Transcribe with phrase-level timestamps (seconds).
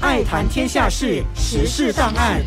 [0.00, 2.42] 爱谈天下事，时事档案。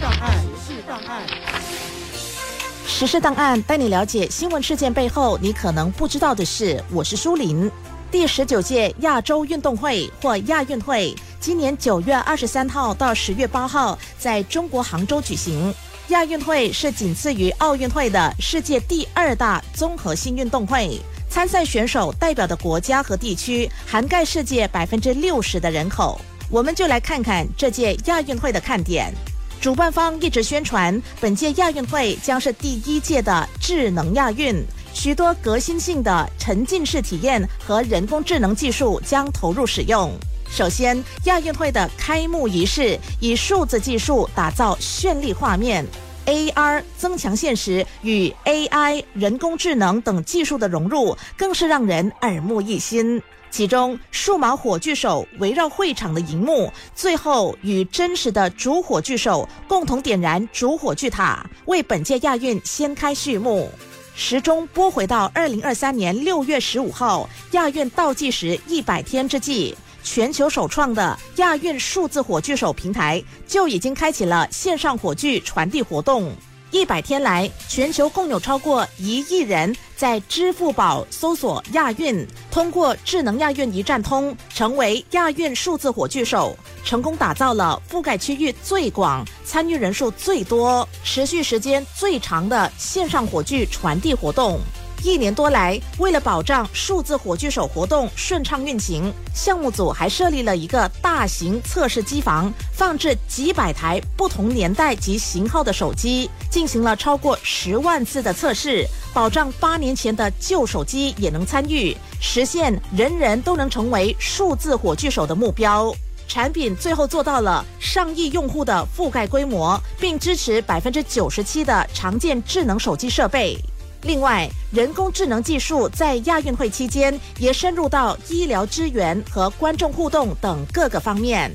[2.87, 6.83] 时事档案带你了解新闻事件背后你可能不知道的事。
[6.91, 7.69] 我是舒林。
[8.09, 15.73] 第十九届亚洲运动会或亚运会，今年九月二十三号到十月八号在中国杭州举行。
[16.07, 26.19] 亚运会是仅次于奥运会的世界第二大综合性运动会，参赛选手代表的国家和地区涵盖世界百分之六十的人口。
[26.49, 29.13] 我们就来看看这届亚运会的看点。
[29.61, 34.61] 主办方一直宣传，本届亚运会将是第一届的智能亚运，
[34.93, 40.11] 许多革新性的沉浸式体验和人工智能技术将投入使用。
[40.49, 45.83] 首先，亚运会的开幕仪式以数字技术打造绚丽画面
[46.25, 53.21] ，AR 增强现实与 AI 人工智能等技术的融入，更是让人耳目一新。
[53.51, 63.69] 其中，数码火炬手围绕会场的荧幕，最后与真实的主火炬手共同点燃主火炬塔，为本届亚运掀开序幕。
[64.15, 76.31] 时钟拨回到二零二三年六月十五号，亚运倒计时一百天之际，全球首创的亚运数字火炬手平台就已经开启了线上火炬传递活动。
[76.71, 94.59] 一百天来，全球共有超过一亿人在支付宝搜索亚运，通过智能亚运一站通，成为亚运数字火炬手，成功打造了覆盖区域最广、参与人数最多、持续时间最长的线上火炬传递活动。
[95.03, 115.93] 一年多来，为了保障数字火炬手活动顺畅运行，项目组还设立了一个大型测试机房，放置几百台不同年代及型号的手机，进行了超过十万次的测试，保障八年前的旧手机也能参与，实现人人都能成为数字火炬手的目标。
[116.25, 123.59] 产品最后做到了上亿用户的覆盖规模，并支持百分之九十七的常见智能手机设备。
[124.03, 131.49] 另外，人工智能技术在亚运会期间也深入到医疗支援和观众互动等各个方面。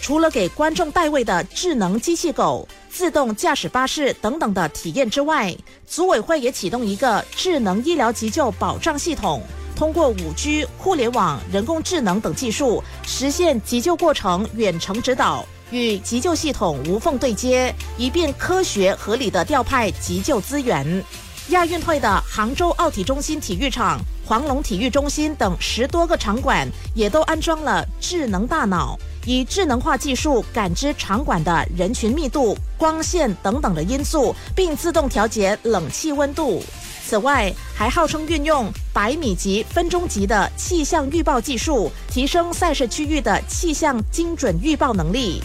[0.00, 5.54] 除了给观众代位的智能机器狗、自动驾驶巴士等等的体验之外，
[5.88, 9.42] 组委会也启动一个智能医疗急救保障系统，
[9.74, 21.04] 通过五 G、互联网、人工智能等技术，实现急救过程远程指导，与急救系统无缝对接，以便科学合理的调派急救资源。
[21.48, 36.62] 亚运会的杭州奥体中心体育场、黄龙体育中心等十多个场馆也都安装了智能大脑，以智能化技术感知场馆的人群密度、光线等等的因素，并自动调节冷气温度。
[37.06, 45.40] 此外，还号称运用百米级、分钟级的气象预报技术，提升赛事区域的气象精准预报能力。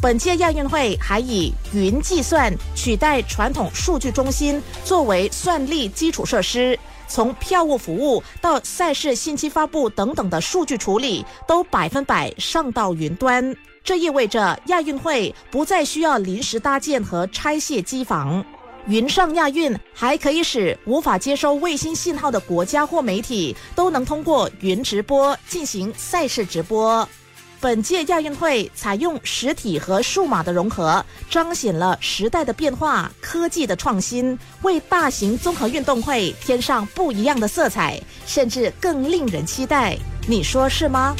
[0.00, 13.56] 本届亚运会还以云计算取代传统数据中心，作为算力基础设施，从票务服务到赛事信息发布等等的数据处理，都百分百上到云端。
[13.82, 18.44] 这意味着亚运会不再需要临时搭建和拆卸机房。
[18.86, 27.08] 云上亚运还可以使无法接收卫星信号的国家或媒体都能通过云直播进行赛事直播。
[27.60, 39.96] 本届亚运会采用实体和数码的融合，彰显了时代的变化、科技的创新，为大型综合运动会添上不一样的色彩，甚至更令人期待。
[40.28, 41.16] 你说是吗？